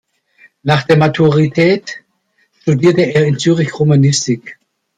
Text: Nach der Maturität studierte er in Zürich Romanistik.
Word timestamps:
Nach 0.63 0.81
der 0.81 0.97
Maturität 0.97 2.03
studierte 2.59 3.01
er 3.03 3.27
in 3.27 3.37
Zürich 3.37 3.79
Romanistik. 3.79 4.57